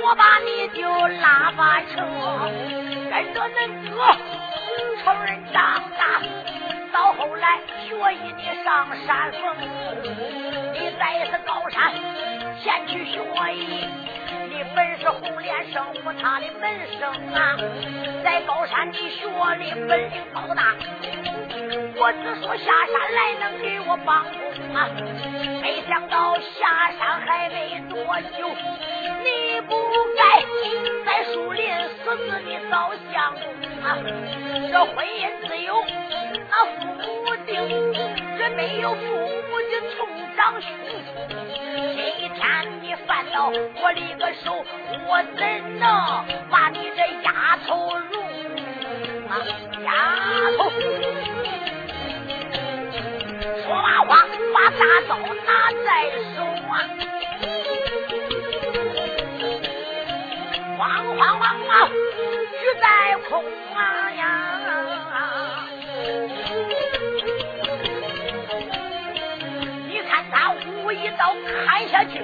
[0.03, 0.87] 我把你就
[1.19, 1.95] 拉把成，
[3.09, 3.95] 跟着恁哥
[5.03, 6.21] 成人长大。”
[6.91, 9.41] 到后来，学艺你上山峰，
[10.73, 11.93] 你再是高山
[12.61, 13.17] 前去学
[13.53, 13.87] 艺，
[14.49, 17.55] 你本是红莲圣母他的门生啊，
[18.25, 20.75] 在高山你学的本领高大，
[21.95, 24.89] 我只说下山来能给我帮工啊，
[25.61, 27.95] 没想到下山还没多
[28.37, 28.49] 久，
[29.23, 29.71] 你不
[30.15, 30.21] 该
[31.05, 32.73] 在树林死死的找
[33.11, 33.41] 相公
[33.83, 33.85] 啊，
[34.71, 35.69] 这婚姻自由。
[36.49, 37.51] 那父母定，
[38.37, 39.97] 这没有父母就从
[40.35, 40.67] 长兄。
[41.95, 41.97] 今
[42.33, 42.41] 天
[42.81, 44.65] 你犯到我的个手，
[45.07, 45.39] 我怎
[45.79, 45.81] 能
[46.49, 47.69] 把你这丫头
[48.11, 48.13] 容
[49.29, 49.31] 啊？
[49.83, 49.87] 丫
[50.57, 50.59] 头，
[53.63, 54.09] 说完话，
[54.53, 55.09] 把大刀
[55.45, 55.49] 拿
[55.85, 55.87] 在
[56.35, 56.37] 手
[56.69, 56.73] 啊，
[61.71, 63.41] 啊，举在空
[63.73, 64.21] 啊呀！
[69.87, 71.33] 你看他武一刀
[71.65, 72.21] 砍下去，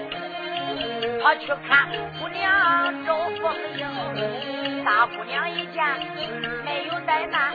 [1.23, 1.88] 他去看
[2.19, 4.83] 姑娘周凤英。
[4.83, 5.81] 大姑娘一见
[6.65, 7.53] 没有怠慢，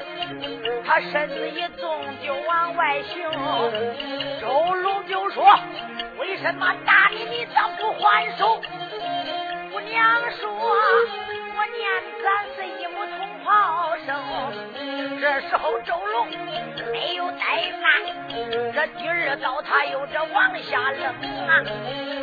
[0.86, 3.22] 他身子一纵就往外行。
[4.40, 5.44] 周龙就说
[6.18, 8.60] ：“为什么打你，你咋不还手？”
[9.72, 10.50] 姑娘说
[11.78, 11.84] ：“念
[12.22, 14.08] 咱是一母同胞生。”
[15.20, 16.28] 这时候周龙
[16.90, 17.90] 没有怠慢，
[18.74, 21.04] 这第二刀他又这往下扔
[21.46, 21.62] 啊，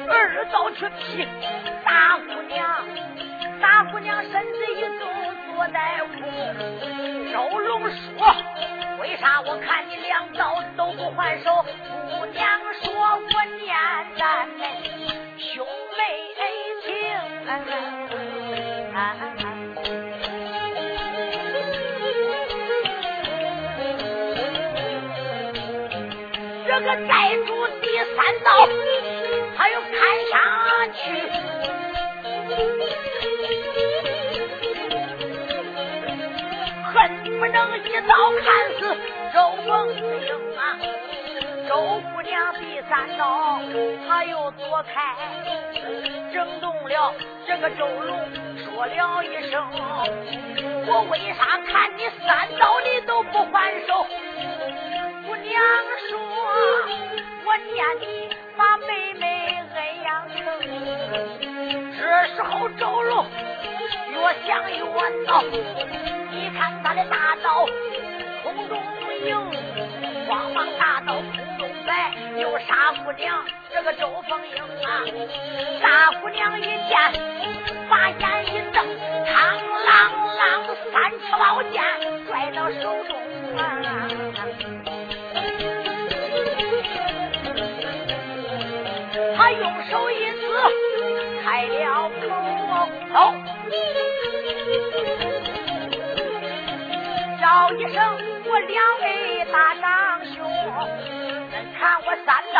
[0.10, 1.26] 二刀去劈
[1.86, 2.86] 大姑娘，
[3.62, 5.08] 大姑娘身子一动
[5.56, 6.20] 坐在空。
[7.32, 8.36] 周龙说
[9.00, 11.66] ：“为啥我看你两刀都不还手？”
[12.12, 12.92] 姑娘说
[13.32, 13.74] ：“我念
[14.18, 14.68] 咱们
[15.38, 15.66] 兄
[15.98, 16.02] 妹
[16.86, 16.90] 情。”
[26.80, 28.70] 这个寨主第三刀，
[29.58, 29.92] 他又砍
[30.32, 31.12] 下去，
[36.86, 38.48] 恨不能一刀砍
[38.80, 38.96] 死
[39.34, 40.80] 周凤英啊！
[41.68, 43.60] 周姑娘第三刀，
[44.08, 45.18] 他又躲开，
[46.34, 47.14] 整动了
[47.46, 48.18] 这个周龙，
[48.64, 49.62] 说了一声
[50.88, 54.08] ：“我为啥看你三刀你都不还手？”
[55.28, 55.62] 姑娘
[56.10, 56.29] 说。
[57.46, 59.24] 我念你把妹妹
[59.74, 60.36] 恩养成。
[61.98, 62.02] 这
[62.36, 63.26] 时候周龙
[64.12, 64.16] 越
[64.48, 64.78] 想越
[65.26, 65.42] 恼，
[66.32, 67.66] 你看他的大刀
[68.44, 68.72] 空中
[69.26, 69.36] 迎，
[70.28, 73.44] 慌忙大刀空中摆，又杀姑娘
[73.74, 75.04] 这个周凤英啊，
[75.82, 76.96] 大姑娘一见，
[77.90, 78.86] 把眼一瞪，
[79.26, 79.28] 嘡
[79.86, 79.88] 啷
[80.38, 80.42] 啷
[80.92, 81.84] 三尺宝剑
[82.26, 83.12] 拽到手中
[83.58, 83.60] 啊。
[93.12, 93.34] 走，
[97.42, 97.98] 叫一声
[98.46, 100.36] 我两位大长兄，
[101.52, 102.58] 恁看我三刀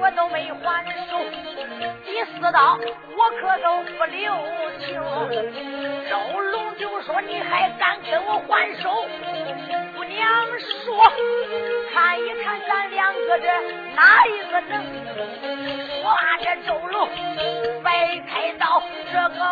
[0.00, 1.10] 我都没还手，
[2.04, 2.78] 第四刀
[3.16, 4.34] 我可都不留
[4.80, 5.00] 情。
[6.10, 9.06] 周龙就说你还敢跟我还手？
[9.94, 10.18] 姑娘
[10.84, 10.88] 说，
[11.94, 13.46] 看一看咱两个这
[13.94, 14.72] 哪一个能？
[16.02, 17.08] 我这周龙，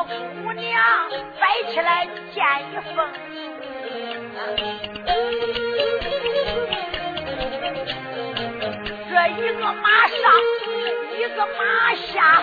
[0.09, 0.83] 姑娘
[1.39, 2.43] 摆起来见
[2.73, 3.13] 一风。
[9.11, 10.17] 这一个马上，
[11.19, 12.43] 一个马下，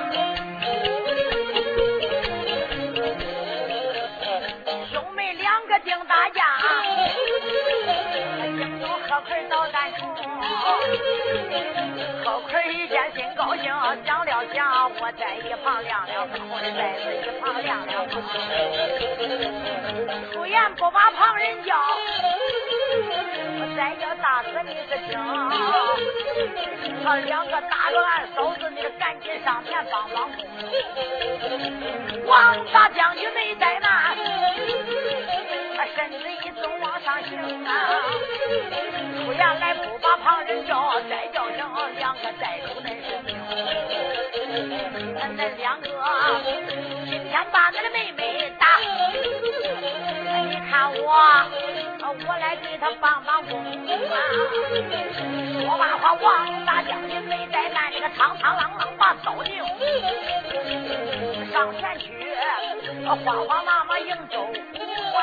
[4.91, 6.43] 兄妹两个定打架，
[8.45, 10.24] 英雄何奎捣蛋虫。
[12.23, 13.65] 何奎一见心高兴，
[14.05, 18.13] 想了想，我在一旁亮亮灯，我在这一旁亮亮灯。
[20.33, 21.75] 出言不把旁人叫，
[23.59, 25.11] 我再叫大哥你是听。
[27.03, 30.37] 他两个打个俺嫂子，你赶紧上前帮帮忙。
[32.25, 34.15] 王大将军没在那，
[35.77, 37.69] 他身子一走往上行啊。
[38.45, 41.57] 出言来不把旁人叫，再叫声
[41.97, 43.35] 两个带走恁是命。
[45.37, 45.89] 恁两个
[47.09, 48.67] 今天把恁的妹妹打，
[50.43, 51.03] 你看我，
[52.27, 54.15] 我来给他帮帮工啊。
[55.61, 59.63] 说罢话，王大将军没怠慢，这个苍苍啷啷把刀拧，
[61.51, 62.05] 上前去，
[63.05, 65.19] 慌慌忙忙迎周啊。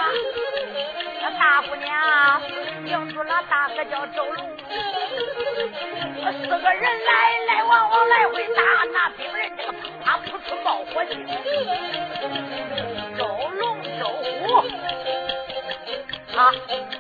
[1.23, 2.43] 那大姑娘
[2.93, 4.51] 迎住了大哥叫周龙，
[6.43, 11.27] 四个人来来往往来回打，那兵人这个砰啪扑出冒火星。
[13.17, 13.25] 周
[13.59, 14.63] 龙周武，
[16.35, 16.53] 他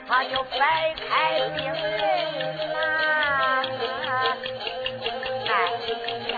[0.08, 3.62] 他就摆开兵人呐，
[5.46, 5.50] 哎
[6.32, 6.34] 呀，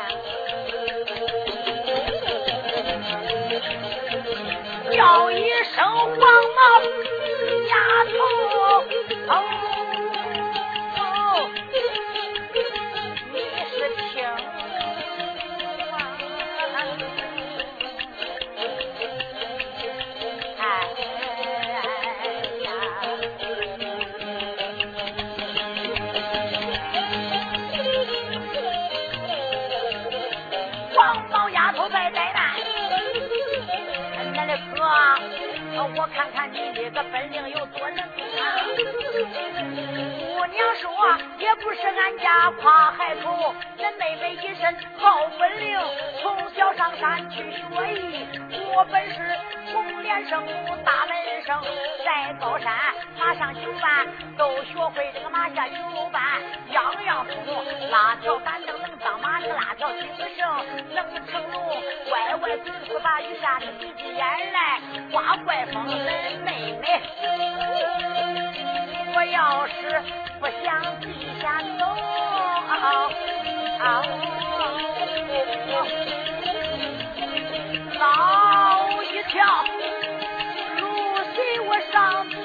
[4.90, 7.03] 叫一声黄毛。
[41.64, 45.78] 不是俺家夸海口，恁妹妹一身好本领，
[46.20, 47.58] 从小上山去学
[47.94, 48.28] 艺，
[48.76, 49.34] 我本是
[49.72, 50.44] 红脸生，
[50.84, 51.58] 大门生，
[52.04, 52.70] 在高山
[53.18, 54.06] 马上九班，
[54.36, 55.74] 都学会这个马下九
[56.12, 56.22] 班，
[56.70, 60.06] 样样通，拉条板凳能当马，拉条精
[60.36, 60.46] 绳
[60.94, 64.18] 能成龙，歪歪嘴子把雨下的鼻子眼
[64.52, 65.64] 来，刮怪。
[65.72, 67.00] 风恁妹妹，
[69.16, 70.02] 我要是
[70.64, 71.04] 向地
[71.42, 71.44] 下
[71.78, 71.84] 走，
[77.98, 78.00] 老
[79.02, 79.34] 一条
[80.78, 80.82] 路
[81.34, 81.94] 随我上
[82.30, 82.42] 天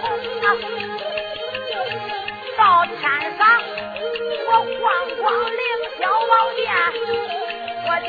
[0.00, 0.02] 空
[0.42, 0.44] 啊，
[2.58, 3.00] 到天
[3.38, 3.40] 上
[4.48, 4.50] 我
[4.80, 4.82] 逛
[5.18, 5.62] 逛凌
[6.00, 6.60] 霄宝殿，
[7.86, 8.08] 我就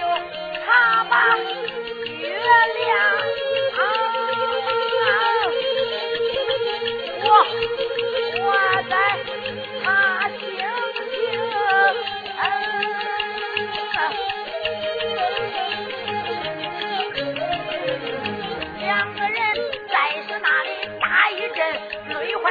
[0.66, 0.66] 踏
[1.08, 2.92] 把月亮。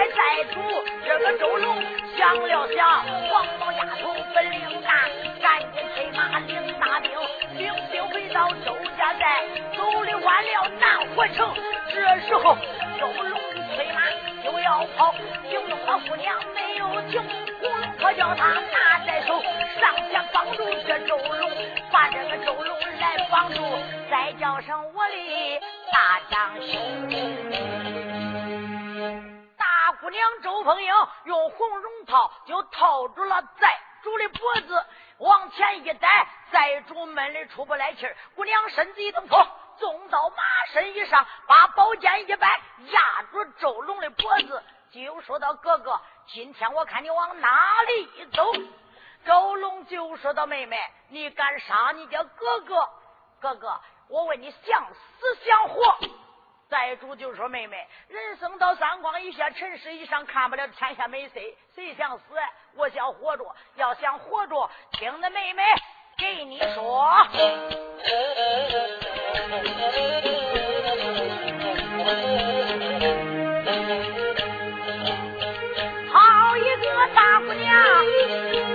[0.03, 0.61] 来寨主
[1.07, 1.81] 这个周龙
[2.19, 5.09] 想了想，黄毛丫头本领大，
[5.41, 7.13] 赶紧催马领大兵，
[7.57, 9.45] 领兵回到周家寨，
[9.77, 11.55] 走的晚了难活城。
[11.89, 12.57] 这时候
[12.99, 13.41] 周龙
[13.77, 14.03] 催马
[14.43, 15.15] 就要跑，
[15.49, 17.23] 惊动了姑娘没有停，
[17.61, 19.41] 胡可叫他拿在手，
[19.81, 21.49] 上前帮助这周龙，
[21.93, 23.63] 把这个周龙来帮助，
[24.11, 25.61] 再叫上我的
[25.93, 28.02] 大长兄。
[30.13, 30.95] 娘周凤英
[31.25, 34.87] 用红绒套就套住了寨主的脖子，
[35.19, 38.17] 往前一带，寨主闷的出不来气儿。
[38.37, 39.47] 姑娘身子一蹬，错，
[39.79, 40.37] 纵到马
[40.73, 42.61] 身以上，把宝剑一摆，
[42.91, 48.53] 压住周龙的脖子，就说道：“哥哥，今天我看你往哪里走？”
[49.25, 52.89] 周龙就说道：“妹妹，你敢杀你家哥哥？
[53.41, 55.99] 哥哥，我问你想死想活？”
[56.73, 61.39] 寨主就说：“妹妹，人生到三光以下，尘世以上，看不了天下美色？
[61.75, 62.23] 谁想死？
[62.77, 63.45] 我想活着。
[63.77, 65.63] 要想活着，听那妹妹
[66.17, 67.05] 给你说。
[76.11, 77.71] 好一个大姑娘！”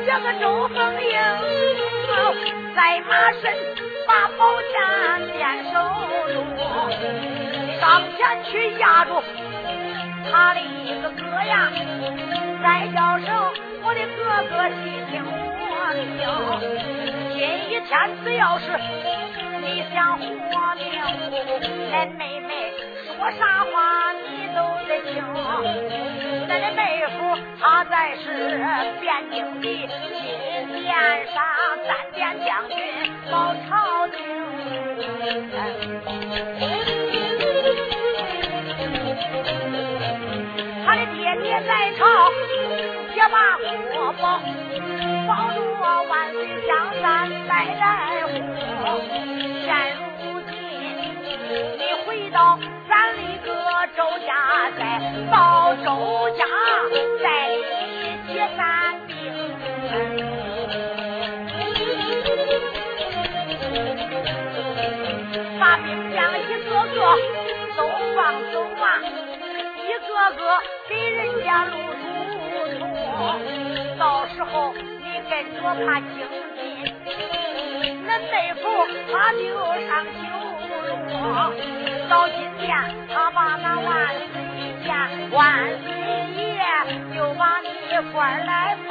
[0.05, 1.11] 这个周凤英
[2.75, 3.75] 在马身
[4.05, 4.77] 把宝剑
[5.35, 5.73] 坚守
[6.27, 6.35] 住，
[7.97, 9.23] 上前去压住
[10.29, 11.71] 他的一个哥呀！
[12.61, 13.27] 再叫声
[13.81, 14.21] 我的哥
[14.51, 14.77] 哥细
[15.09, 15.65] 听我
[15.97, 16.21] 听，
[17.33, 17.37] 今
[17.71, 17.91] 一天
[18.23, 18.65] 只要是
[19.63, 20.21] 你想活
[20.77, 20.85] 命，
[21.91, 22.49] 哎妹妹
[23.17, 25.17] 说啥话你都得听。
[26.47, 26.79] 咱的妹
[27.17, 27.17] 夫，
[27.59, 28.61] 他在是
[29.01, 30.93] 汴京的金殿
[31.33, 31.35] 上
[31.87, 32.77] 三殿将军，
[33.31, 33.33] 保
[33.67, 34.15] 朝廷。
[44.21, 44.39] 保，
[45.27, 45.59] 保住
[46.09, 46.37] 万岁
[46.67, 46.69] 江
[47.01, 47.05] 山
[47.47, 47.81] 代代
[48.25, 48.29] 护。
[49.65, 49.99] 现如
[50.49, 50.53] 今，
[51.77, 52.57] 你回到。
[52.89, 53.49] 咱那个
[53.97, 54.31] 周家
[54.77, 54.81] 在
[55.29, 56.45] 保周家，
[57.21, 57.61] 带领
[58.29, 59.13] 解散兵，
[65.59, 66.97] 把兵将一个个
[67.75, 67.79] 都
[68.15, 68.17] 放
[68.53, 68.85] 走啊！
[69.75, 70.41] 一个个
[70.87, 71.71] 给人家路，
[73.97, 76.07] 到时候你跟着他精
[76.55, 76.61] 进，
[78.05, 78.61] 那内府
[79.11, 79.41] 他就
[79.87, 80.17] 上修
[80.67, 80.69] 路。
[82.09, 82.67] 到今天，
[83.11, 83.89] 他把那万
[84.31, 84.33] 岁
[84.83, 84.87] 爷
[85.31, 85.35] 万
[85.83, 85.87] 岁
[86.37, 86.61] 爷，
[87.15, 87.67] 就把你
[88.13, 88.89] 官来封。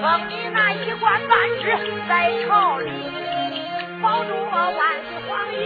[0.00, 1.64] 封你那一官半职
[2.08, 2.10] 在
[2.46, 2.86] 朝里，
[4.00, 4.70] 保住万
[5.08, 5.60] 岁皇爷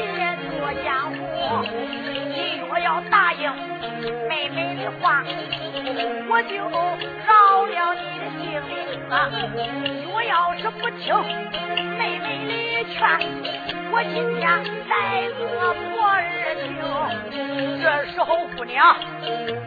[0.58, 1.15] 做江湖。
[1.62, 3.50] 你若要答应
[4.28, 5.24] 妹妹的话，
[6.28, 6.56] 我就
[7.26, 8.74] 饶了你的性命
[9.10, 9.14] 啊！
[10.12, 11.14] 我要是不听
[11.96, 12.96] 妹妹的劝，
[13.90, 14.42] 我今天
[14.88, 14.92] 来
[15.38, 15.40] 个
[15.74, 16.14] 破二
[16.62, 16.64] 听。
[17.82, 18.96] 这时候姑娘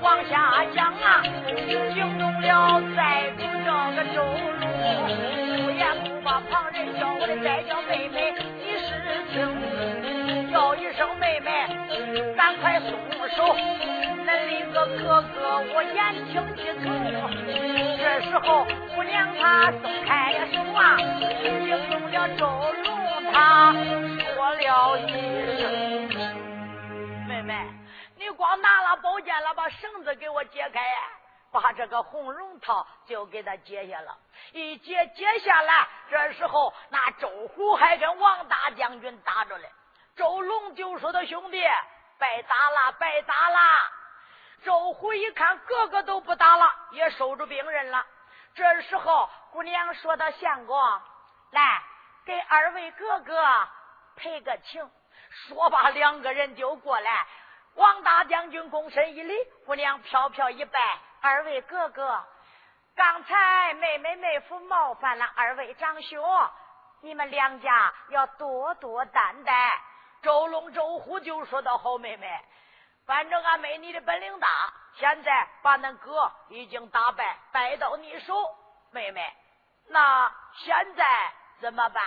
[0.01, 1.23] 往下讲啊，
[1.93, 4.17] 惊动了寨主这个周
[4.59, 4.63] 龙，
[5.63, 8.89] 不言不把旁人叫我的再叫妹妹，你是
[9.31, 9.37] 听，
[10.79, 11.67] 一声妹妹，
[12.37, 12.89] 赶快松
[13.35, 13.53] 手。
[14.23, 16.85] 那另个哥哥，我言听计从。
[17.97, 18.65] 这时候
[18.95, 22.47] 姑娘她松开了手啊，惊动了周
[22.83, 26.07] 龙，他说了一声
[27.27, 27.67] ：“妹妹，
[28.15, 30.79] 你光拿了宝剑了，把绳子给我解开，
[31.51, 34.17] 把这个红绒套就给他解下了。
[34.53, 39.69] 一解解下来，这时候那周虎还跟王大将军打着嘞。
[40.19, 41.65] 周龙就说：‘他兄弟，
[42.17, 43.57] 白打了，白打了。’”
[44.65, 48.05] 周虎一看，个个都不打了，也收住兵刃了。
[48.53, 50.77] 这时候，姑娘说到：“相公，
[51.51, 51.81] 来
[52.25, 53.33] 给二位哥哥
[54.17, 54.91] 赔个情。”
[55.47, 57.25] 说罢，两个人就过来。
[57.75, 59.33] 王大将军躬身一礼，
[59.65, 62.21] 姑娘飘飘一拜：“二位哥哥，
[62.93, 66.21] 刚才妹妹妹夫冒犯了二位长兄，
[66.99, 69.81] 你们两家要多多担待。”
[70.21, 72.29] 周龙、周虎就说到：“好妹妹。”
[73.05, 74.47] 反正俺没你的本领大，
[74.95, 78.35] 现在把恁哥已经打败，败到你手，
[78.91, 79.35] 妹妹，
[79.87, 82.03] 那现在怎么办？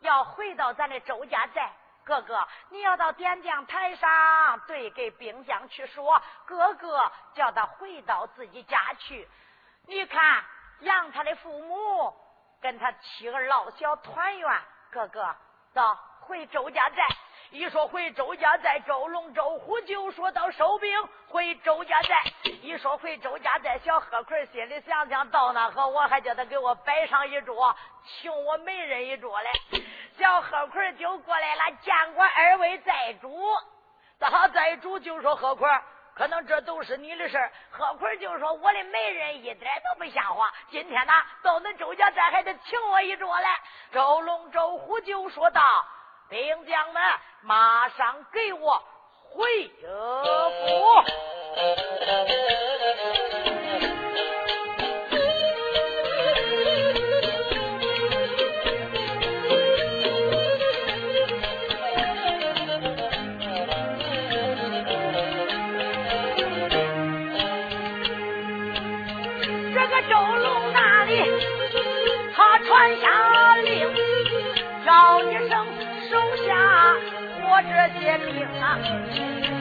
[0.00, 1.72] 要回到咱的周家寨，
[2.04, 9.26] 哥哥，你要到点将台上对给兵将去说，哥哥叫他回到自己家去。
[9.86, 10.44] 你看，
[10.80, 12.14] 让他的父母
[12.60, 15.34] 跟他妻儿老小团圆，哥哥，
[15.72, 17.06] 走回周家寨。
[17.52, 20.90] 一说回周家寨，周龙、周虎就说到收兵
[21.28, 22.16] 回周家寨。
[22.62, 27.76] 一说回周家寨，小贺奎心里想想到那和我还叫他给我摆上一桌，
[28.06, 29.50] 请我媒人一桌嘞。
[30.16, 33.46] 小贺奎就过来了，见过二位寨主。
[34.18, 35.68] 大寨主就说：“贺奎，
[36.14, 37.52] 可能这都是你的事儿。
[37.70, 40.50] 何坤就说我的媒人一点都不像话。
[40.70, 43.60] 今天呢，到恁周家，寨还得请我一桌来。
[43.92, 45.60] 周龙、周虎就说道
[46.32, 47.02] ：“兵将们，
[47.42, 48.82] 马上给我
[49.34, 49.82] 回府。”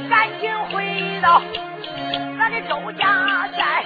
[0.09, 1.41] 赶紧回到
[2.37, 3.83] 咱的周家寨，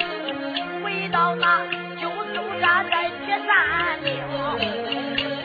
[0.83, 1.65] 回到那
[1.99, 4.13] 九州扎寨铁三兵。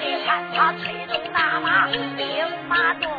[0.01, 2.27] 你看他催动大马，兵
[2.69, 3.11] 马动，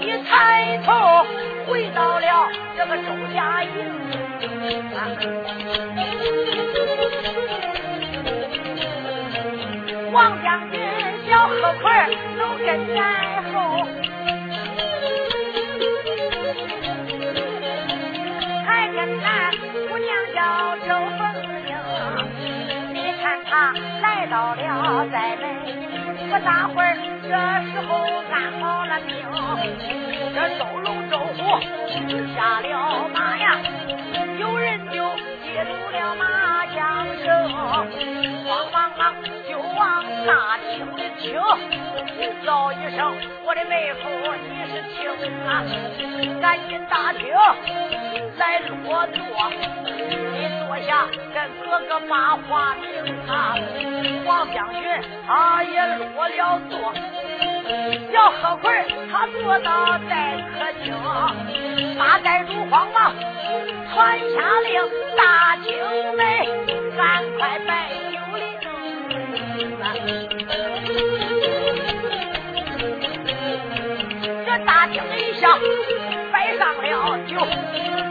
[0.00, 1.26] 一抬头
[1.66, 3.02] 回到了这个周
[3.34, 3.70] 家营。
[10.12, 10.80] 王将军、
[11.28, 13.86] 小何奎都跟在后，
[24.30, 25.44] 到了寨门，
[26.30, 27.28] 不大会儿，这
[27.70, 27.90] 时候
[28.30, 29.08] 安好了兵。
[30.34, 31.38] 这周龙、周虎
[32.36, 33.56] 下了马呀，
[34.38, 34.96] 有人就
[35.42, 36.76] 接住了马缰
[37.24, 37.26] 绳，
[39.48, 40.04] 就往。
[40.26, 41.32] 大厅里请，
[42.44, 44.98] 叫一声我的妹夫，你是请
[45.46, 45.48] 啊！
[46.42, 47.22] 赶紧大厅
[48.36, 49.18] 来落座，
[49.94, 52.86] 你坐下跟哥哥把话明
[53.28, 53.56] 啊！
[54.26, 54.82] 王将军
[55.26, 56.92] 他也落了座，
[58.12, 58.66] 小贺奎
[59.10, 60.92] 他坐到待客厅，
[61.96, 63.14] 八寨主慌忙
[63.94, 64.82] 传下令，
[65.16, 66.22] 大厅内
[66.96, 68.07] 赶快摆。
[74.46, 75.58] 这大厅里下
[76.32, 77.36] 摆上了酒，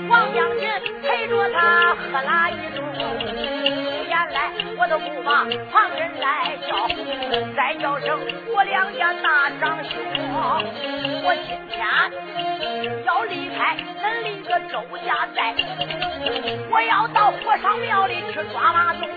[0.07, 0.69] 王将军
[1.01, 2.79] 陪着他喝了一盅。
[4.07, 6.87] 原来我都不把旁人来叫，
[7.55, 8.19] 再叫声
[8.53, 9.91] 我两家大长兄。
[11.23, 11.75] 我今天
[13.05, 15.55] 要离开恁离个周家寨，
[16.69, 19.09] 我要到火上庙里去抓马东。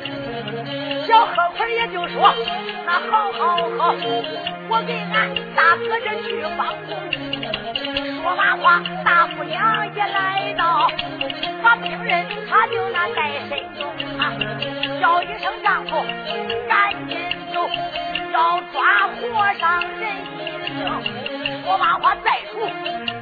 [1.11, 2.33] 小贺奎也就说
[2.87, 3.93] ：“那好好好，
[4.69, 6.95] 我给俺大哥这去帮工。”
[8.23, 10.89] 说完话，大姑娘也来到，
[11.65, 13.91] 把病人他就那带身中
[14.21, 14.31] 啊。
[15.01, 15.97] 叫一声丈夫，
[16.69, 17.19] 赶紧
[17.53, 17.69] 走，
[18.33, 20.79] 要抓和尚人一命。
[21.67, 22.71] 我把话再说，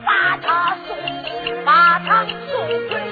[0.05, 0.95] 把他送，
[1.65, 3.08] 把他送回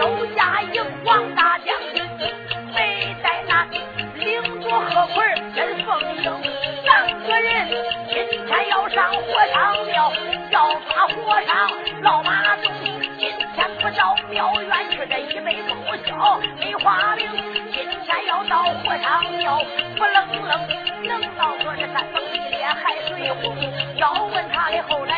[10.69, 11.71] 要火上，
[12.03, 12.73] 老马忠
[13.19, 17.25] 今天不叫庙院去，这一辈子不孝没花名。
[17.73, 19.61] 今天要到火上庙，
[19.97, 20.61] 不冷冷
[21.05, 23.57] 能到说是山崩地裂海水轰？
[23.97, 25.16] 要问他的后来。